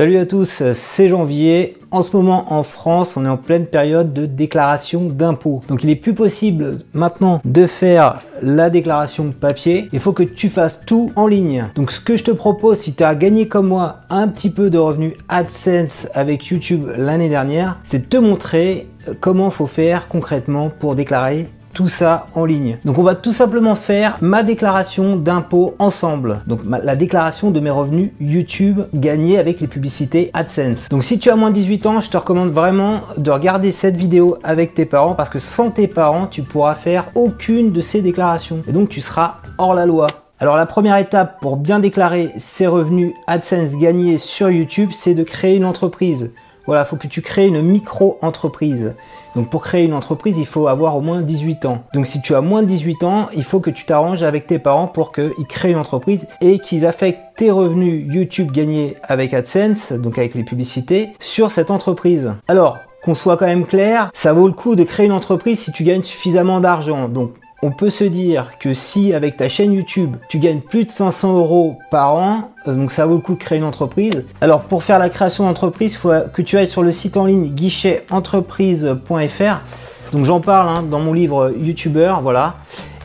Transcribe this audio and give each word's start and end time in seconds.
Salut 0.00 0.18
à 0.18 0.26
tous, 0.26 0.62
c'est 0.74 1.08
Janvier. 1.08 1.76
En 1.90 2.02
ce 2.02 2.16
moment 2.16 2.52
en 2.52 2.62
France, 2.62 3.16
on 3.16 3.24
est 3.24 3.28
en 3.28 3.36
pleine 3.36 3.66
période 3.66 4.12
de 4.12 4.26
déclaration 4.26 5.06
d'impôts. 5.06 5.60
Donc 5.66 5.82
il 5.82 5.90
est 5.90 5.96
plus 5.96 6.14
possible 6.14 6.84
maintenant 6.94 7.40
de 7.44 7.66
faire 7.66 8.22
la 8.40 8.70
déclaration 8.70 9.32
papier. 9.32 9.88
Il 9.92 9.98
faut 9.98 10.12
que 10.12 10.22
tu 10.22 10.50
fasses 10.50 10.86
tout 10.86 11.10
en 11.16 11.26
ligne. 11.26 11.66
Donc 11.74 11.90
ce 11.90 11.98
que 11.98 12.16
je 12.16 12.22
te 12.22 12.30
propose, 12.30 12.78
si 12.78 12.94
tu 12.94 13.02
as 13.02 13.16
gagné 13.16 13.48
comme 13.48 13.66
moi 13.66 14.02
un 14.08 14.28
petit 14.28 14.50
peu 14.50 14.70
de 14.70 14.78
revenus 14.78 15.14
AdSense 15.28 16.06
avec 16.14 16.46
YouTube 16.46 16.88
l'année 16.96 17.28
dernière, 17.28 17.80
c'est 17.82 17.98
de 17.98 18.06
te 18.06 18.18
montrer 18.18 18.86
comment 19.18 19.50
faut 19.50 19.66
faire 19.66 20.06
concrètement 20.06 20.70
pour 20.70 20.94
déclarer 20.94 21.46
tout 21.78 21.86
ça 21.86 22.26
en 22.34 22.44
ligne. 22.44 22.78
Donc 22.84 22.98
on 22.98 23.04
va 23.04 23.14
tout 23.14 23.32
simplement 23.32 23.76
faire 23.76 24.18
ma 24.20 24.42
déclaration 24.42 25.14
d'impôt 25.14 25.76
ensemble. 25.78 26.40
Donc 26.48 26.62
la 26.64 26.96
déclaration 26.96 27.52
de 27.52 27.60
mes 27.60 27.70
revenus 27.70 28.10
YouTube 28.20 28.80
gagnés 28.94 29.38
avec 29.38 29.60
les 29.60 29.68
publicités 29.68 30.32
AdSense. 30.34 30.88
Donc 30.88 31.04
si 31.04 31.20
tu 31.20 31.30
as 31.30 31.36
moins 31.36 31.50
de 31.50 31.54
18 31.54 31.86
ans, 31.86 32.00
je 32.00 32.10
te 32.10 32.16
recommande 32.16 32.50
vraiment 32.50 33.02
de 33.16 33.30
regarder 33.30 33.70
cette 33.70 33.94
vidéo 33.94 34.38
avec 34.42 34.74
tes 34.74 34.86
parents 34.86 35.14
parce 35.14 35.30
que 35.30 35.38
sans 35.38 35.70
tes 35.70 35.86
parents, 35.86 36.26
tu 36.26 36.42
pourras 36.42 36.74
faire 36.74 37.12
aucune 37.14 37.70
de 37.70 37.80
ces 37.80 38.02
déclarations. 38.02 38.60
Et 38.66 38.72
donc 38.72 38.88
tu 38.88 39.00
seras 39.00 39.36
hors 39.56 39.74
la 39.74 39.86
loi. 39.86 40.08
Alors 40.40 40.56
la 40.56 40.66
première 40.66 40.96
étape 40.96 41.40
pour 41.40 41.56
bien 41.56 41.78
déclarer 41.78 42.32
ses 42.38 42.66
revenus 42.66 43.12
AdSense 43.28 43.76
gagnés 43.76 44.18
sur 44.18 44.50
YouTube, 44.50 44.90
c'est 44.92 45.14
de 45.14 45.22
créer 45.22 45.54
une 45.54 45.64
entreprise. 45.64 46.32
Voilà, 46.68 46.82
il 46.82 46.86
faut 46.86 46.96
que 46.96 47.06
tu 47.06 47.22
crées 47.22 47.46
une 47.46 47.62
micro-entreprise. 47.62 48.92
Donc 49.34 49.48
pour 49.48 49.62
créer 49.62 49.86
une 49.86 49.94
entreprise, 49.94 50.36
il 50.36 50.44
faut 50.44 50.68
avoir 50.68 50.98
au 50.98 51.00
moins 51.00 51.22
18 51.22 51.64
ans. 51.64 51.82
Donc 51.94 52.06
si 52.06 52.20
tu 52.20 52.34
as 52.34 52.42
moins 52.42 52.62
de 52.62 52.66
18 52.66 53.04
ans, 53.04 53.30
il 53.34 53.42
faut 53.42 53.58
que 53.58 53.70
tu 53.70 53.86
t'arranges 53.86 54.22
avec 54.22 54.46
tes 54.46 54.58
parents 54.58 54.86
pour 54.86 55.10
qu'ils 55.10 55.46
créent 55.48 55.70
une 55.70 55.78
entreprise 55.78 56.28
et 56.42 56.58
qu'ils 56.58 56.84
affectent 56.84 57.22
tes 57.36 57.50
revenus 57.50 58.04
YouTube 58.12 58.52
gagnés 58.52 58.98
avec 59.02 59.32
AdSense, 59.32 59.92
donc 59.92 60.18
avec 60.18 60.34
les 60.34 60.44
publicités, 60.44 61.08
sur 61.20 61.52
cette 61.52 61.70
entreprise. 61.70 62.34
Alors, 62.48 62.76
qu'on 63.02 63.14
soit 63.14 63.38
quand 63.38 63.46
même 63.46 63.64
clair, 63.64 64.10
ça 64.12 64.34
vaut 64.34 64.46
le 64.46 64.52
coup 64.52 64.76
de 64.76 64.84
créer 64.84 65.06
une 65.06 65.12
entreprise 65.12 65.60
si 65.60 65.72
tu 65.72 65.84
gagnes 65.84 66.02
suffisamment 66.02 66.60
d'argent. 66.60 67.08
Donc 67.08 67.32
on 67.62 67.70
peut 67.70 67.90
se 67.90 68.04
dire 68.04 68.52
que 68.58 68.72
si 68.72 69.12
avec 69.12 69.36
ta 69.36 69.48
chaîne 69.48 69.72
YouTube, 69.72 70.16
tu 70.28 70.38
gagnes 70.38 70.60
plus 70.60 70.84
de 70.84 70.90
500 70.90 71.36
euros 71.36 71.78
par 71.90 72.14
an, 72.14 72.50
euh, 72.66 72.74
donc 72.74 72.92
ça 72.92 73.06
vaut 73.06 73.16
le 73.16 73.20
coup 73.20 73.34
de 73.34 73.38
créer 73.38 73.58
une 73.58 73.64
entreprise. 73.64 74.24
Alors 74.40 74.62
pour 74.62 74.84
faire 74.84 74.98
la 74.98 75.10
création 75.10 75.44
d'entreprise, 75.44 75.94
il 75.94 75.96
faut 75.96 76.12
que 76.32 76.42
tu 76.42 76.56
ailles 76.56 76.66
sur 76.66 76.82
le 76.82 76.92
site 76.92 77.16
en 77.16 77.24
ligne 77.24 77.48
guichtetentreprise.fr. 77.48 80.12
Donc 80.12 80.24
j'en 80.24 80.40
parle 80.40 80.68
hein, 80.68 80.82
dans 80.82 81.00
mon 81.00 81.12
livre 81.12 81.52
YouTuber, 81.58 82.14
voilà. 82.22 82.54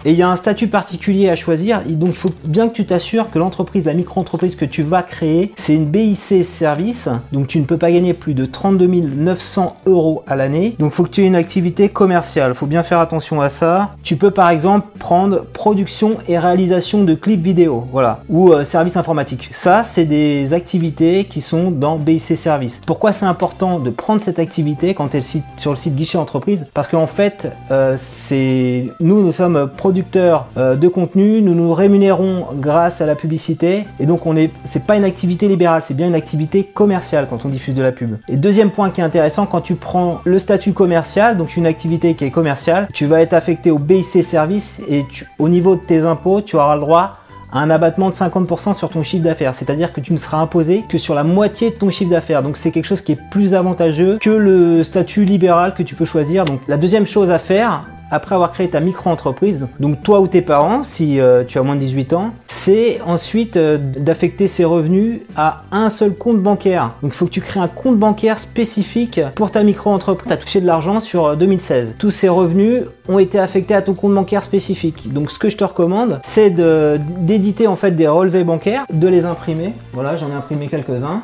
Et 0.05 0.11
il 0.11 0.17
y 0.17 0.21
a 0.21 0.29
un 0.29 0.35
statut 0.35 0.67
particulier 0.67 1.29
à 1.29 1.35
choisir. 1.35 1.81
Donc 1.85 2.09
il 2.09 2.15
faut 2.15 2.31
bien 2.43 2.67
que 2.67 2.73
tu 2.73 2.85
t'assures 2.85 3.31
que 3.31 3.39
l'entreprise, 3.39 3.85
la 3.85 3.93
micro-entreprise 3.93 4.55
que 4.55 4.65
tu 4.65 4.83
vas 4.83 5.01
créer, 5.01 5.53
c'est 5.55 5.73
une 5.73 5.85
BIC 5.85 6.43
service. 6.43 7.07
Donc 7.31 7.47
tu 7.47 7.59
ne 7.59 7.65
peux 7.65 7.77
pas 7.77 7.91
gagner 7.91 8.13
plus 8.13 8.33
de 8.33 8.45
32 8.45 8.87
900 8.87 9.77
euros 9.85 10.23
à 10.27 10.35
l'année. 10.35 10.75
Donc 10.79 10.91
il 10.91 10.95
faut 10.95 11.03
que 11.03 11.09
tu 11.09 11.23
aies 11.23 11.27
une 11.27 11.35
activité 11.35 11.87
commerciale. 11.87 12.51
Il 12.51 12.55
faut 12.55 12.65
bien 12.65 12.83
faire 12.83 12.99
attention 12.99 13.39
à 13.41 13.49
ça. 13.49 13.91
Tu 14.03 14.17
peux 14.17 14.31
par 14.31 14.49
exemple 14.49 14.87
prendre 14.99 15.45
production 15.45 16.17
et 16.27 16.37
réalisation 16.37 17.03
de 17.03 17.13
clips 17.13 17.41
vidéo. 17.41 17.85
Voilà. 17.91 18.19
Ou 18.29 18.51
euh, 18.51 18.65
service 18.65 18.97
informatique. 18.97 19.49
Ça, 19.53 19.83
c'est 19.85 20.05
des 20.05 20.53
activités 20.53 21.25
qui 21.25 21.39
sont 21.39 21.71
dans 21.71 21.97
BIC 21.97 22.37
service. 22.37 22.81
Pourquoi 22.85 23.13
c'est 23.13 23.25
important 23.25 23.79
de 23.79 23.89
prendre 23.89 24.21
cette 24.21 24.39
activité 24.39 24.93
quand 24.93 25.09
tu 25.09 25.17
es 25.17 25.21
sur 25.21 25.71
le 25.71 25.75
site 25.75 25.95
guichet 25.95 26.17
entreprise? 26.17 26.67
Parce 26.73 26.89
qu'en 26.89 27.07
fait, 27.07 27.47
euh, 27.71 27.95
c'est 27.97 28.87
nous, 28.99 29.23
nous 29.23 29.31
sommes 29.31 29.69
producteurs 29.77 29.92
euh, 30.15 30.75
de 30.75 30.87
contenu, 30.87 31.41
nous 31.41 31.55
nous 31.55 31.73
rémunérons 31.73 32.47
grâce 32.55 33.01
à 33.01 33.05
la 33.05 33.15
publicité 33.15 33.85
et 33.99 34.05
donc 34.05 34.25
on 34.25 34.35
est 34.35 34.51
c'est 34.65 34.83
pas 34.83 34.95
une 34.95 35.03
activité 35.03 35.47
libérale, 35.47 35.81
c'est 35.85 35.93
bien 35.93 36.07
une 36.07 36.15
activité 36.15 36.63
commerciale 36.63 37.27
quand 37.29 37.45
on 37.45 37.49
diffuse 37.49 37.73
de 37.73 37.81
la 37.81 37.91
pub. 37.91 38.17
Et 38.27 38.37
deuxième 38.37 38.71
point 38.71 38.89
qui 38.89 39.01
est 39.01 39.03
intéressant, 39.03 39.45
quand 39.45 39.61
tu 39.61 39.75
prends 39.75 40.21
le 40.23 40.39
statut 40.39 40.73
commercial, 40.73 41.37
donc 41.37 41.57
une 41.57 41.65
activité 41.65 42.13
qui 42.15 42.25
est 42.25 42.31
commerciale, 42.31 42.87
tu 42.93 43.05
vas 43.05 43.21
être 43.21 43.33
affecté 43.33 43.71
au 43.71 43.77
BIC 43.77 44.23
service 44.23 44.81
et 44.89 45.05
au 45.39 45.49
niveau 45.49 45.75
de 45.75 45.81
tes 45.81 46.01
impôts, 46.01 46.41
tu 46.41 46.55
auras 46.55 46.75
le 46.75 46.81
droit 46.81 47.13
à 47.51 47.59
un 47.59 47.69
abattement 47.69 48.09
de 48.09 48.15
50% 48.15 48.73
sur 48.73 48.89
ton 48.89 49.03
chiffre 49.03 49.23
d'affaires. 49.23 49.53
C'est-à-dire 49.53 49.93
que 49.93 50.01
tu 50.01 50.11
ne 50.11 50.17
seras 50.17 50.37
imposé 50.37 50.83
que 50.89 50.97
sur 50.97 51.13
la 51.13 51.23
moitié 51.23 51.69
de 51.69 51.75
ton 51.75 51.91
chiffre 51.91 52.09
d'affaires. 52.09 52.41
Donc 52.41 52.57
c'est 52.57 52.71
quelque 52.71 52.85
chose 52.85 53.01
qui 53.01 53.11
est 53.11 53.29
plus 53.29 53.53
avantageux 53.53 54.17
que 54.19 54.31
le 54.31 54.83
statut 54.83 55.23
libéral 55.23 55.75
que 55.75 55.83
tu 55.83 55.93
peux 55.93 56.05
choisir. 56.05 56.45
Donc 56.45 56.61
la 56.67 56.77
deuxième 56.77 57.05
chose 57.05 57.29
à 57.29 57.37
faire, 57.37 57.83
après 58.11 58.35
avoir 58.35 58.51
créé 58.51 58.69
ta 58.69 58.79
micro-entreprise, 58.79 59.67
donc 59.79 60.01
toi 60.03 60.21
ou 60.21 60.27
tes 60.27 60.41
parents, 60.41 60.83
si 60.83 61.19
euh, 61.19 61.43
tu 61.43 61.57
as 61.57 61.63
moins 61.63 61.75
de 61.75 61.79
18 61.79 62.13
ans, 62.13 62.31
c'est 62.47 63.01
ensuite 63.05 63.57
euh, 63.57 63.77
d'affecter 63.77 64.47
ces 64.47 64.65
revenus 64.65 65.21
à 65.35 65.63
un 65.71 65.89
seul 65.89 66.13
compte 66.13 66.39
bancaire. 66.39 66.91
Donc 67.01 67.11
il 67.13 67.15
faut 67.15 67.25
que 67.25 67.31
tu 67.31 67.41
crées 67.41 67.59
un 67.59 67.67
compte 67.67 67.97
bancaire 67.97 68.39
spécifique 68.39 69.19
pour 69.35 69.51
ta 69.51 69.63
micro-entreprise. 69.63 70.27
Tu 70.27 70.33
as 70.33 70.37
touché 70.37 70.61
de 70.61 70.67
l'argent 70.67 70.99
sur 70.99 71.35
2016. 71.35 71.87
Euh, 71.87 71.91
Tous 71.97 72.11
ces 72.11 72.29
revenus 72.29 72.83
ont 73.07 73.19
été 73.19 73.39
affectés 73.39 73.75
à 73.75 73.81
ton 73.81 73.93
compte 73.93 74.13
bancaire 74.13 74.43
spécifique. 74.43 75.11
Donc 75.11 75.31
ce 75.31 75.39
que 75.39 75.49
je 75.49 75.57
te 75.57 75.63
recommande, 75.63 76.19
c'est 76.23 76.49
d'éditer 76.51 77.67
en 77.67 77.75
fait 77.75 77.91
des 77.91 78.07
relevés 78.07 78.43
bancaires, 78.43 78.85
de 78.91 79.07
les 79.07 79.25
imprimer. 79.25 79.73
Voilà, 79.91 80.17
j'en 80.17 80.29
ai 80.29 80.33
imprimé 80.33 80.67
quelques-uns. 80.67 81.21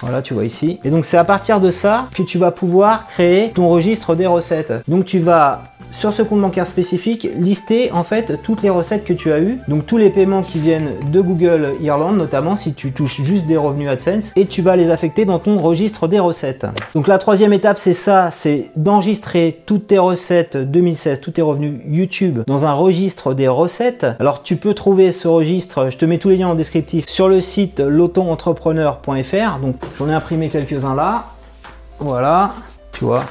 Voilà, 0.00 0.22
tu 0.22 0.34
vois 0.34 0.44
ici. 0.44 0.78
Et 0.84 0.90
donc 0.90 1.04
c'est 1.04 1.16
à 1.16 1.24
partir 1.24 1.60
de 1.60 1.70
ça 1.70 2.08
que 2.14 2.22
tu 2.22 2.38
vas 2.38 2.50
pouvoir 2.50 3.06
créer 3.08 3.50
ton 3.50 3.68
registre 3.68 4.14
des 4.14 4.26
recettes. 4.26 4.72
Donc 4.88 5.04
tu 5.04 5.18
vas 5.18 5.62
sur 5.92 6.12
ce 6.12 6.22
compte 6.22 6.40
bancaire 6.40 6.66
spécifique, 6.66 7.28
lister 7.38 7.90
en 7.92 8.04
fait 8.04 8.42
toutes 8.42 8.62
les 8.62 8.70
recettes 8.70 9.04
que 9.04 9.12
tu 9.12 9.32
as 9.32 9.38
eues, 9.38 9.58
donc 9.68 9.86
tous 9.86 9.96
les 9.96 10.10
paiements 10.10 10.42
qui 10.42 10.58
viennent 10.58 10.90
de 11.10 11.20
Google 11.20 11.74
Irlande 11.80 12.18
notamment 12.18 12.56
si 12.56 12.74
tu 12.74 12.92
touches 12.92 13.22
juste 13.22 13.46
des 13.46 13.56
revenus 13.56 13.88
AdSense 13.88 14.32
et 14.36 14.46
tu 14.46 14.62
vas 14.62 14.76
les 14.76 14.90
affecter 14.90 15.24
dans 15.24 15.38
ton 15.38 15.58
registre 15.58 16.08
des 16.08 16.18
recettes. 16.18 16.66
Donc 16.94 17.08
la 17.08 17.18
troisième 17.18 17.52
étape 17.52 17.78
c'est 17.78 17.94
ça, 17.94 18.30
c'est 18.36 18.70
d'enregistrer 18.76 19.62
toutes 19.64 19.86
tes 19.86 19.98
recettes 19.98 20.56
2016, 20.56 21.20
tous 21.20 21.30
tes 21.30 21.42
revenus 21.42 21.80
YouTube 21.88 22.40
dans 22.46 22.66
un 22.66 22.72
registre 22.72 23.32
des 23.32 23.48
recettes. 23.48 24.06
Alors 24.18 24.42
tu 24.42 24.56
peux 24.56 24.74
trouver 24.74 25.12
ce 25.12 25.28
registre, 25.28 25.88
je 25.90 25.96
te 25.96 26.04
mets 26.04 26.18
tous 26.18 26.28
les 26.28 26.36
liens 26.36 26.48
en 26.48 26.54
descriptif 26.54 27.08
sur 27.08 27.28
le 27.28 27.40
site 27.40 27.80
lotonentrepreneur.fr. 27.80 29.60
Donc 29.60 29.76
j'en 29.98 30.08
ai 30.08 30.14
imprimé 30.14 30.48
quelques-uns 30.48 30.94
là. 30.94 31.26
Voilà, 31.98 32.52
tu 32.92 33.04
vois. 33.04 33.24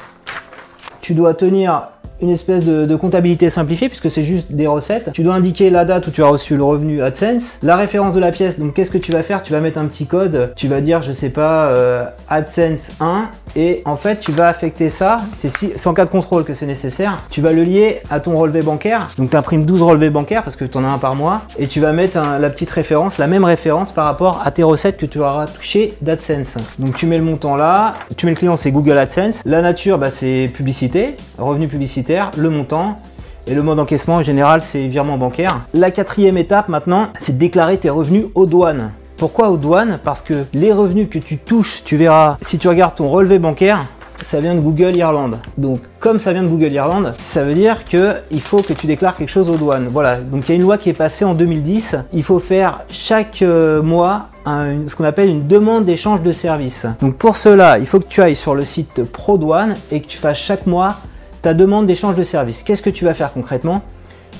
Tu 1.00 1.14
dois 1.14 1.34
tenir 1.34 1.88
une 2.20 2.30
espèce 2.30 2.64
de, 2.64 2.96
comptabilité 2.96 3.50
simplifiée 3.50 3.88
puisque 3.88 4.10
c'est 4.10 4.24
juste 4.24 4.52
des 4.52 4.66
recettes. 4.66 5.10
Tu 5.12 5.22
dois 5.22 5.34
indiquer 5.34 5.70
la 5.70 5.84
date 5.84 6.06
où 6.06 6.10
tu 6.10 6.22
as 6.22 6.26
reçu 6.26 6.56
le 6.56 6.64
revenu 6.64 7.02
AdSense, 7.02 7.58
la 7.62 7.76
référence 7.76 8.14
de 8.14 8.20
la 8.20 8.30
pièce. 8.30 8.58
Donc 8.58 8.74
qu'est-ce 8.74 8.90
que 8.90 8.98
tu 8.98 9.12
vas 9.12 9.22
faire? 9.22 9.42
Tu 9.42 9.52
vas 9.52 9.60
mettre 9.60 9.78
un 9.78 9.86
petit 9.86 10.06
code. 10.06 10.52
Tu 10.56 10.68
vas 10.68 10.80
dire, 10.80 11.02
je 11.02 11.12
sais 11.12 11.28
pas, 11.28 11.66
euh, 11.66 12.04
AdSense 12.28 12.92
1 13.00 13.28
et 13.56 13.82
en 13.84 13.96
fait 13.96 14.20
tu 14.20 14.30
vas 14.30 14.46
affecter 14.46 14.90
ça. 14.90 15.20
C'est 15.38 15.86
en 15.86 15.94
cas 15.94 16.04
de 16.04 16.10
contrôle 16.10 16.44
que 16.44 16.54
c'est 16.54 16.66
nécessaire. 16.66 17.24
Tu 17.30 17.40
vas 17.40 17.52
le 17.52 17.64
lier 17.64 18.00
à 18.10 18.20
ton 18.20 18.38
relevé 18.38 18.60
bancaire. 18.60 19.08
Donc 19.18 19.30
tu 19.30 19.36
imprimes 19.36 19.64
12 19.64 19.82
relevés 19.82 20.10
bancaires 20.10 20.44
parce 20.44 20.56
que 20.56 20.64
tu 20.64 20.76
en 20.78 20.84
as 20.84 20.88
un 20.88 20.98
par 20.98 21.16
mois 21.16 21.42
et 21.58 21.66
tu 21.66 21.80
vas 21.80 21.92
mettre 21.92 22.20
la 22.38 22.50
petite 22.50 22.70
référence, 22.70 23.18
la 23.18 23.26
même 23.26 23.44
référence 23.44 23.90
par 23.90 24.04
rapport 24.04 24.42
à 24.44 24.50
tes 24.50 24.62
recettes 24.62 24.98
que 24.98 25.06
tu 25.06 25.18
auras 25.18 25.46
touché 25.46 25.94
d'AdSense. 26.02 26.54
Donc 26.78 26.94
tu 26.94 27.06
mets 27.06 27.18
le 27.18 27.24
montant 27.24 27.56
là. 27.56 27.94
Tu 28.16 28.26
mets 28.26 28.32
le 28.32 28.38
client, 28.38 28.56
c'est 28.56 28.70
Google 28.70 28.98
AdSense. 28.98 29.40
La 29.44 29.62
nature, 29.62 29.98
bah, 29.98 30.10
c'est 30.10 30.50
publicité, 30.52 31.16
revenu 31.38 31.68
publicitaire 31.68 32.30
le 32.36 32.50
montant, 32.50 33.00
et 33.46 33.54
le 33.54 33.62
mode 33.62 33.76
d'encaissement 33.76 34.16
en 34.16 34.22
général 34.22 34.60
c'est 34.60 34.86
virement 34.86 35.16
bancaire. 35.16 35.60
La 35.72 35.90
quatrième 35.90 36.36
étape 36.36 36.68
maintenant, 36.68 37.08
c'est 37.18 37.38
déclarer 37.38 37.78
tes 37.78 37.90
revenus 37.90 38.26
aux 38.34 38.46
douanes. 38.46 38.90
Pourquoi 39.16 39.50
aux 39.50 39.56
douanes 39.56 39.98
Parce 40.02 40.20
que 40.20 40.44
les 40.52 40.72
revenus 40.72 41.08
que 41.08 41.18
tu 41.18 41.38
touches, 41.38 41.82
tu 41.84 41.96
verras, 41.96 42.36
si 42.42 42.58
tu 42.58 42.68
regardes 42.68 42.96
ton 42.96 43.08
relevé 43.08 43.38
bancaire, 43.38 43.84
ça 44.22 44.40
vient 44.40 44.54
de 44.54 44.60
Google 44.60 44.94
Irlande. 44.96 45.38
Donc 45.58 45.80
comme 46.00 46.18
ça 46.18 46.32
vient 46.32 46.42
de 46.42 46.48
Google 46.48 46.72
Irlande, 46.72 47.14
ça 47.18 47.42
veut 47.42 47.54
dire 47.54 47.84
que 47.84 48.14
il 48.30 48.40
faut 48.40 48.58
que 48.58 48.72
tu 48.72 48.86
déclares 48.86 49.16
quelque 49.16 49.30
chose 49.30 49.48
aux 49.48 49.56
douanes. 49.56 49.88
Voilà, 49.90 50.16
donc 50.16 50.44
il 50.44 50.48
y 50.50 50.52
a 50.52 50.54
une 50.56 50.62
loi 50.62 50.78
qui 50.78 50.90
est 50.90 50.94
passée 50.94 51.24
en 51.24 51.34
2010. 51.34 51.96
Il 52.12 52.22
faut 52.22 52.38
faire 52.38 52.82
chaque 52.88 53.42
euh, 53.42 53.82
mois 53.82 54.28
ce 54.46 54.94
qu'on 54.94 55.04
appelle 55.04 55.28
une 55.28 55.46
demande 55.46 55.84
d'échange 55.84 56.22
de 56.22 56.30
services. 56.32 56.86
Donc 57.00 57.16
pour 57.16 57.36
cela, 57.36 57.78
il 57.78 57.86
faut 57.86 57.98
que 57.98 58.08
tu 58.08 58.22
ailles 58.22 58.36
sur 58.36 58.54
le 58.54 58.64
site 58.64 59.02
ProDouane 59.02 59.74
et 59.90 60.00
que 60.00 60.06
tu 60.06 60.16
fasses 60.16 60.38
chaque 60.38 60.66
mois 60.66 60.96
ta 61.42 61.54
demande 61.54 61.86
d'échange 61.86 62.16
de 62.16 62.24
services. 62.24 62.62
Qu'est-ce 62.62 62.82
que 62.82 62.90
tu 62.90 63.04
vas 63.04 63.14
faire 63.14 63.32
concrètement? 63.32 63.82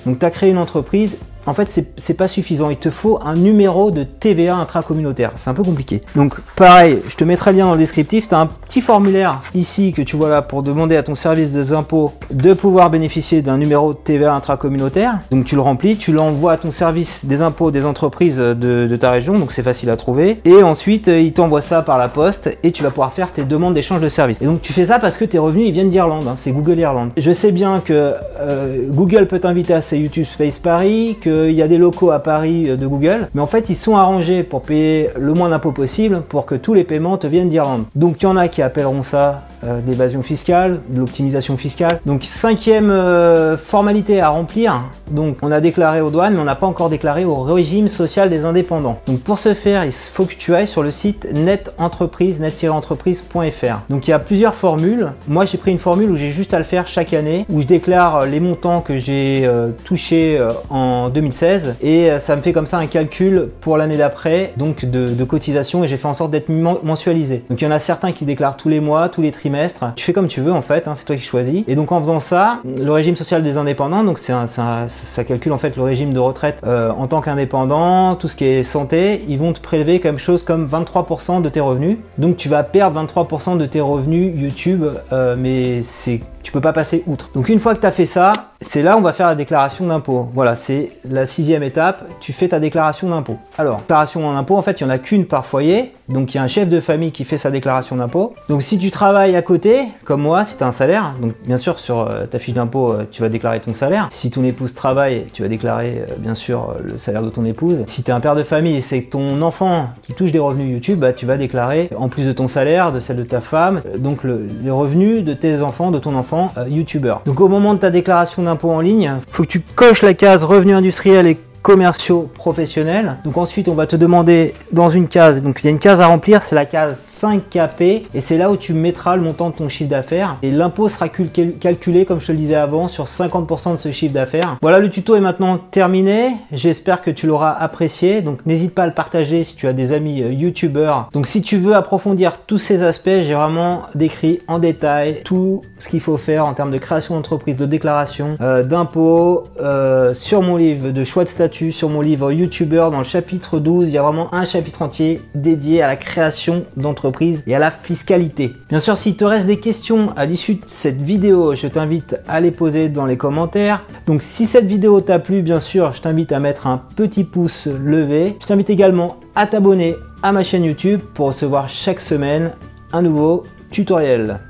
Donc, 0.07 0.21
tu 0.21 0.27
as 0.27 0.31
créé 0.31 0.51
une 0.51 0.59
entreprise 0.59 1.19
en 1.47 1.55
fait, 1.55 1.85
c'est 1.97 2.15
pas 2.15 2.29
suffisant. 2.29 2.71
Il 2.71 2.77
te 2.77 2.91
faut 2.91 3.21
un 3.25 3.35
numéro 3.35 3.91
de 3.91 4.03
TVA 4.03 4.57
intracommunautaire. 4.57 5.33
C'est 5.37 5.49
un 5.51 5.55
peu 5.55 5.63
compliqué. 5.63 6.03
Donc, 6.15 6.35
pareil, 6.57 6.99
je 7.09 7.17
te 7.17 7.25
mettrai 7.25 7.53
le 7.53 7.59
lien 7.59 7.67
dans 7.67 7.73
le 7.73 7.79
descriptif. 7.79 8.29
Tu 8.29 8.35
as 8.35 8.39
un 8.39 8.47
petit 8.47 8.81
formulaire 8.81 9.41
ici 9.55 9.93
que 9.93 10.03
tu 10.03 10.17
vois 10.17 10.29
là 10.29 10.43
pour 10.43 10.63
demander 10.63 10.97
à 10.97 11.03
ton 11.03 11.15
service 11.15 11.53
des 11.53 11.73
impôts 11.73 12.13
de 12.31 12.53
pouvoir 12.53 12.91
bénéficier 12.91 13.43
d'un 13.43 13.59
numéro 13.59 13.93
de 13.93 13.99
TVA 13.99 14.35
intracommunautaire. 14.35 15.21
Donc, 15.31 15.45
tu 15.45 15.55
le 15.55 15.61
remplis, 15.61 15.97
tu 15.97 16.13
l'envoies 16.13 16.53
à 16.53 16.57
ton 16.57 16.73
service 16.73 17.25
des 17.25 17.43
impôts 17.43 17.71
des 17.71 17.85
entreprises 17.85 18.37
de, 18.37 18.97
ta 18.97 19.11
région. 19.11 19.35
Donc, 19.35 19.53
c'est 19.53 19.63
facile 19.63 19.91
à 19.91 19.97
trouver. 19.97 20.41
Et 20.45 20.63
ensuite, 20.63 21.07
il 21.07 21.33
t'envoie 21.33 21.63
ça 21.63 21.83
par 21.83 21.99
la 21.99 22.09
poste 22.09 22.51
et 22.63 22.73
tu 22.73 22.83
vas 22.83 22.91
pouvoir 22.91 23.13
faire 23.13 23.33
tes 23.33 23.45
demandes 23.45 23.75
d'échange 23.75 24.01
de 24.01 24.09
services. 24.09 24.43
Et 24.43 24.47
donc, 24.47 24.63
tu 24.63 24.73
fais 24.73 24.87
ça 24.87 24.99
parce 24.99 25.17
que 25.17 25.25
tes 25.25 25.39
revenus, 25.39 25.69
ils 25.69 25.73
viennent 25.73 25.91
d'Irlande. 25.91 26.27
Hein. 26.27 26.37
C'est 26.39 26.51
Google 26.51 26.79
Irlande. 26.79 27.11
Je 27.17 27.33
sais 27.33 27.53
bien 27.53 27.81
que 27.81 28.15
euh, 28.41 28.87
Google 28.89 29.27
peut 29.27 29.39
t'inviter 29.39 29.75
à 29.75 29.83
ses 29.83 29.99
YouTube 29.99 30.27
Space 30.33 30.59
Paris, 30.59 31.17
qu'il 31.37 31.55
y 31.55 31.63
a 31.63 31.69
des 31.69 31.79
locaux 31.79 32.11
à 32.11 32.19
Paris 32.19 32.77
de 32.77 32.87
Google, 32.87 33.29
mais 33.35 33.41
en 33.41 33.47
fait 33.47 33.69
ils 33.69 33.77
sont 33.77 33.97
arrangés 33.97 34.43
pour 34.43 34.63
payer 34.63 35.09
le 35.19 35.35
moins 35.35 35.51
d'impôts 35.51 35.73
possible 35.73 36.23
pour 36.29 36.47
que 36.47 36.55
tous 36.55 36.75
les 36.75 36.85
paiements 36.85 37.17
te 37.17 37.27
viennent 37.27 37.49
d'Irlande. 37.49 37.85
Donc 37.95 38.23
il 38.23 38.25
y 38.25 38.27
en 38.27 38.37
a 38.37 38.49
qui 38.49 38.63
appelleront 38.63 39.03
ça 39.03 39.45
euh, 39.65 39.81
d'évasion 39.81 40.23
fiscale, 40.23 40.79
de 40.91 40.99
l'optimisation 40.99 41.57
fiscale. 41.57 42.01
Donc 42.05 42.25
cinquième 42.25 42.91
euh, 42.91 43.57
formalité 43.57 44.21
à 44.21 44.29
remplir, 44.29 44.85
donc 45.11 45.39
on 45.43 45.51
a 45.51 45.61
déclaré 45.61 46.01
aux 46.01 46.11
douanes 46.11 46.35
mais 46.35 46.41
on 46.41 46.45
n'a 46.45 46.55
pas 46.55 46.67
encore 46.67 46.91
déclaré 46.91 47.25
au 47.25 47.37
régime 47.37 47.89
social 47.89 48.29
des 48.29 48.45
indépendants. 48.45 49.01
Donc 49.07 49.21
pour 49.21 49.39
ce 49.39 49.55
faire, 49.55 49.85
il 49.85 49.93
faut 49.93 50.25
que 50.25 50.35
tu 50.35 50.55
ailles 50.55 50.67
sur 50.67 50.83
le 50.83 50.91
site 50.91 51.27
netentreprise, 51.33 52.41
net-entreprise.fr. 52.41 53.79
Donc 53.89 54.07
il 54.07 54.11
y 54.11 54.15
a 54.15 54.19
plusieurs 54.19 54.55
formules. 54.55 55.13
Moi 55.29 55.45
j'ai 55.45 55.59
pris 55.59 55.71
une 55.71 55.79
formule 55.79 56.11
où 56.11 56.17
j'ai 56.17 56.33
juste 56.33 56.55
à 56.55 56.59
le 56.59 56.65
faire 56.65 56.87
chaque 56.87 57.15
année, 57.15 57.47
où 57.49 57.63
je 57.63 57.67
déclare 57.67 58.27
les 58.27 58.41
montants 58.41 58.81
que 58.81 58.99
j'ai 58.99 59.43
euh, 59.45 59.71
touchés 59.85 60.39
en 60.71 61.09
2016 61.27 61.77
et 61.83 62.19
ça 62.19 62.37
me 62.37 62.43
fait 62.43 62.53
comme 62.53 62.67
ça 62.67 62.79
un 62.79 62.87
calcul 62.87 63.49
pour 63.61 63.77
l'année 63.77 63.97
d'après, 63.97 64.53
donc 64.57 64.85
de, 64.85 65.07
de 65.07 65.25
cotisation 65.25 65.85
et 65.85 65.89
j'ai 65.89 65.97
fait 65.97 66.09
en 66.09 66.15
sorte 66.15 66.31
d'être 66.31 66.49
mensualisé. 66.49 67.45
Donc 67.51 67.61
il 67.61 67.65
y 67.65 67.69
en 67.69 67.71
a 67.73 67.79
certains 67.79 68.13
qui 68.13 68.25
déclarent 68.25 68.57
tous 68.57 68.69
les 68.69 68.81
mois, 68.81 69.09
tous 69.09 69.23
les 69.23 69.33
trimestres 69.33 69.85
tu 69.97 70.05
fais 70.05 70.13
comme 70.13 70.29
tu 70.29 70.41
veux 70.41 70.53
en 70.53 70.63
fait, 70.63 70.89
hein, 70.89 70.95
c'est 70.95 71.05
toi 71.05 71.17
qui 71.17 71.23
choisis. 71.23 71.65
Et 71.67 71.75
donc 71.75 71.93
en 71.93 72.01
faisant 72.01 72.21
ça, 72.21 72.61
le 72.65 72.91
régime 72.93 73.17
social 73.17 73.43
des 73.43 73.57
indépendants, 73.57 74.05
donc 74.05 74.19
c'est 74.19 74.33
ça 74.47 75.25
calcule 75.25 75.53
en 75.53 75.59
fait 75.59 75.77
le 75.77 75.83
régime 75.83 76.13
de 76.13 76.19
retraite 76.19 76.61
euh, 76.67 76.91
en 76.91 77.07
tant 77.07 77.21
qu'indépendant, 77.21 78.17
tout 78.17 78.29
ce 78.29 78.37
qui 78.37 78.45
est 78.45 78.63
santé, 78.63 79.25
ils 79.29 79.39
vont 79.39 79.53
te 79.53 79.61
prélever 79.61 80.01
quelque 80.01 80.21
chose 80.21 80.43
comme 80.43 80.67
23% 80.67 81.43
de 81.43 81.49
tes 81.49 81.61
revenus. 81.61 81.99
Donc 82.19 82.37
tu 82.37 82.49
vas 82.49 82.63
perdre 82.63 83.03
23% 83.03 83.59
de 83.59 83.67
tes 83.67 83.81
revenus 83.81 84.39
YouTube, 84.39 84.85
euh, 85.13 85.37
mais 85.39 85.83
c'est 85.83 86.21
tu 86.47 86.53
peux 86.53 86.61
pas 86.61 86.73
passer 86.73 87.03
outre. 87.09 87.31
Donc 87.35 87.49
une 87.49 87.59
fois 87.59 87.75
que 87.75 87.81
tu 87.81 87.87
as 87.87 87.91
fait 87.91 88.07
ça, 88.07 88.33
c'est 88.61 88.81
là 88.81 88.97
on 88.97 89.01
va 89.01 89.13
faire 89.13 89.27
la 89.27 89.35
déclaration 89.35 89.85
d'impôt. 89.85 90.29
Voilà, 90.33 90.55
c'est 90.55 90.93
la 91.05 91.27
sixième 91.27 91.65
étape, 91.65 92.05
tu 92.21 92.33
fais 92.33 92.47
ta 92.47 92.61
déclaration 92.61 93.09
d'impôt. 93.09 93.37
Alors, 93.59 93.79
déclaration 93.79 94.29
en 94.29 94.37
impôt, 94.37 94.57
en 94.57 94.63
fait, 94.63 94.81
il 94.81 94.85
n'y 94.85 94.93
en 94.93 94.95
a 94.95 94.99
qu'une 94.99 95.27
par 95.27 95.45
foyer, 95.45 95.93
donc 96.09 96.35
il 96.35 96.37
y 96.37 96.41
a 96.41 96.43
un 96.43 96.49
chef 96.49 96.69
de 96.69 96.81
famille 96.81 97.13
qui 97.13 97.25
fait 97.25 97.39
sa 97.39 97.51
déclaration 97.51 97.97
d'impôt. 97.97 98.35
Donc 98.49 98.63
si 98.63 98.79
tu 98.79 98.91
travailles 98.91 99.37
à 99.37 99.43
côté, 99.43 99.85
comme 100.05 100.23
moi, 100.23 100.45
si 100.45 100.57
tu 100.57 100.65
un 100.65 100.73
salaire, 100.73 101.15
donc 101.21 101.33
bien 101.45 101.57
sûr 101.57 101.79
sur 101.79 102.01
euh, 102.01 102.27
ta 102.27 102.39
fiche 102.39 102.55
d'impôt, 102.55 102.93
euh, 102.93 103.05
tu 103.11 103.23
vas 103.23 103.29
déclarer 103.29 103.61
ton 103.61 103.75
salaire. 103.75 104.09
Si 104.11 104.31
ton 104.31 104.45
épouse 104.45 104.75
travaille, 104.75 105.27
tu 105.33 105.43
vas 105.43 105.49
déclarer 105.49 106.05
euh, 106.09 106.15
bien 106.19 106.35
sûr 106.35 106.75
le 106.83 106.99
salaire 106.99 107.23
de 107.23 107.29
ton 107.29 107.45
épouse. 107.45 107.83
Si 107.87 108.03
tu 108.03 108.11
es 108.11 108.15
un 108.15 108.21
père 108.21 108.37
de 108.37 108.43
famille 108.43 108.77
et 108.77 108.81
c'est 108.81 109.03
ton 109.03 109.43
enfant 109.43 109.91
qui 110.03 110.13
touche 110.13 110.33
des 110.33 110.39
revenus 110.39 110.73
YouTube, 110.73 111.01
bah, 111.01 111.13
tu 111.13 111.27
vas 111.27 111.37
déclarer 111.37 111.91
en 111.97 112.09
plus 112.09 112.25
de 112.25 112.33
ton 112.33 112.49
salaire, 112.49 112.93
de 112.93 113.01
celle 113.01 113.17
de 113.17 113.23
ta 113.23 113.41
femme, 113.41 113.81
donc 113.99 114.25
le, 114.25 114.47
les 114.63 114.71
revenus 114.71 115.25
de 115.25 115.35
tes 115.35 115.61
enfants, 115.61 115.91
de 115.91 115.99
ton 115.99 116.15
enfant 116.15 116.53
youtubeur. 116.69 117.23
Donc 117.27 117.41
au 117.41 117.49
moment 117.49 117.75
de 117.75 117.79
ta 117.79 117.91
déclaration 117.91 118.43
d'impôt 118.43 118.71
en 118.71 118.81
ligne, 118.81 119.15
faut 119.31 119.43
que 119.43 119.49
tu 119.49 119.61
coches 119.61 120.03
la 120.03 120.15
case 120.15 120.45
revenus 120.45 120.77
industriels 120.77 121.27
et 121.27 121.39
commerciaux 121.67 122.31
professionnels. 122.33 123.17
Donc 123.25 123.37
ensuite, 123.37 123.67
on 123.67 123.75
va 123.75 123.89
te 123.89 123.97
demander 123.97 124.55
dans 124.71 124.89
une 124.89 125.09
case, 125.09 125.43
donc 125.43 125.59
il 125.63 125.65
y 125.65 125.67
a 125.67 125.73
une 125.73 125.81
case 125.81 126.01
à 126.01 126.07
remplir, 126.07 126.45
c'est 126.45 126.55
la 126.55 126.65
case 126.65 126.97
5KP 127.17 128.03
et 128.15 128.21
c'est 128.21 128.37
là 128.37 128.51
où 128.51 128.57
tu 128.57 128.75
mettras 128.75 129.17
le 129.17 129.23
montant 129.23 129.51
de 129.51 129.55
ton 129.55 129.69
chiffre 129.69 129.89
d'affaires 129.89 130.37
et 130.43 130.51
l'impôt 130.51 130.89
sera 130.89 131.09
calculé 131.09 132.05
comme 132.05 132.21
je 132.21 132.27
te 132.27 132.33
le 132.33 132.39
disais 132.39 132.55
avant 132.55 132.89
sur 132.89 133.07
50% 133.07 133.73
de 133.73 133.77
ce 133.77 133.91
chiffre 133.91 134.13
d'affaires. 134.13 134.57
Voilà 134.61 134.79
le 134.79 134.91
tuto 134.91 135.17
est 135.17 135.21
maintenant 135.21 135.57
terminé. 135.57 136.33
J'espère 136.53 137.01
que 137.03 137.11
tu 137.11 137.27
l'auras 137.27 137.53
apprécié. 137.53 138.21
Donc 138.21 138.45
n'hésite 138.45 138.75
pas 138.75 138.83
à 138.83 138.87
le 138.87 138.93
partager 138.93 139.45
si 139.45 139.57
tu 139.57 139.67
as 139.67 139.73
des 139.73 139.93
amis 139.93 140.23
euh, 140.23 140.33
youtubeurs. 140.33 141.09
Donc 141.13 141.27
si 141.27 141.41
tu 141.41 141.57
veux 141.57 141.75
approfondir 141.75 142.39
tous 142.47 142.59
ces 142.59 142.83
aspects, 142.83 143.07
j'ai 143.07 143.35
vraiment 143.35 143.85
décrit 143.95 144.39
en 144.47 144.59
détail 144.59 145.23
tout 145.25 145.63
ce 145.79 145.89
qu'il 145.89 146.01
faut 146.01 146.19
faire 146.19 146.47
en 146.47 146.53
termes 146.53 146.71
de 146.71 146.79
création 146.79 147.15
d'entreprise, 147.15 147.57
de 147.57 147.67
déclaration, 147.67 148.37
euh, 148.41 148.63
d'impôts 148.63 149.45
euh, 149.61 150.13
sur 150.13 150.43
mon 150.43 150.57
livre 150.57 150.91
de 150.91 151.05
choix 151.05 151.25
de 151.25 151.29
statut, 151.29 151.73
sur 151.73 151.89
mon 151.89 152.03
livre 152.03 152.31
youtubeur 152.31 152.91
dans 152.91 152.99
le 152.99 153.05
chapitre 153.05 153.59
12. 153.59 153.89
Il 153.89 153.95
y 153.95 153.99
a 153.99 154.03
vraiment 154.03 154.33
un 154.35 154.45
chapitre 154.45 154.83
entier 154.83 155.21
dédié 155.35 155.83
à 155.83 155.87
la 155.87 155.97
création 155.97 156.65
d'entreprise 156.77 157.06
et 157.47 157.55
à 157.55 157.59
la 157.59 157.71
fiscalité. 157.71 158.57
Bien 158.69 158.81
sûr, 158.81 158.97
s'il 158.97 159.17
te 159.17 159.25
reste 159.25 159.47
des 159.47 159.59
questions 159.59 160.13
à 160.17 160.27
l'issue 160.27 160.55
de 160.55 160.65
cette 160.67 161.01
vidéo, 161.01 161.55
je 161.55 161.67
t'invite 161.67 162.17
à 162.29 162.41
les 162.41 162.51
poser 162.51 162.89
dans 162.89 163.07
les 163.07 163.17
commentaires. 163.17 163.85
Donc 164.07 164.23
si 164.23 164.47
cette 164.47 164.67
vidéo 164.67 165.01
t'a 165.01 165.19
plu, 165.19 165.43
bien 165.43 165.61
sûr, 165.61 165.93
je 165.93 166.01
t'invite 166.01 166.33
à 166.33 166.41
mettre 166.41 166.67
un 166.67 166.81
petit 166.97 167.25
pouce 167.25 167.67
levé. 167.67 168.37
Je 168.41 168.47
t'invite 168.47 168.71
également 168.71 169.17
à 169.35 169.47
t'abonner 169.47 169.97
à 170.23 170.33
ma 170.33 170.43
chaîne 170.43 170.65
YouTube 170.65 171.01
pour 171.15 171.29
recevoir 171.29 171.69
chaque 171.69 172.01
semaine 172.01 172.53
un 172.93 173.03
nouveau 173.03 173.45
tutoriel. 173.71 174.41